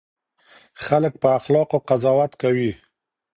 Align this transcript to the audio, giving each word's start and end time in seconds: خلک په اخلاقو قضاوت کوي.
خلک 0.85 1.13
په 1.21 1.27
اخلاقو 1.39 1.77
قضاوت 1.87 2.31
کوي. 2.41 2.71